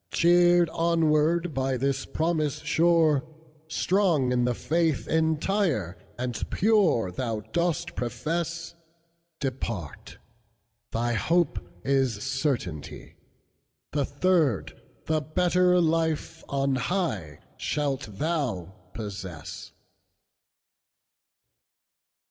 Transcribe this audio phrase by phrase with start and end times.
[0.11, 3.23] "Cheered onward by this promise sure,
[3.67, 8.73] Strong in the faith entire and pureThou dost profess,
[9.39, 10.17] Depart,
[10.89, 13.13] thy hope is certainty,
[13.91, 19.71] The third, the better life on highShalt thou possess."